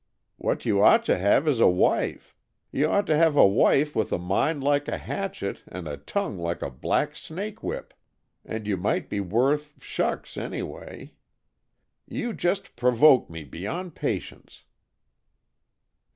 [0.37, 2.35] What you ought to have is a wife.
[2.71, 6.39] You ought to have a wife with a mind like a hatchet and a tongue
[6.39, 7.93] like a black snake whip,
[8.43, 11.13] and you might be worth shucks, anyway.
[12.07, 14.65] You just provoke me beyond patience."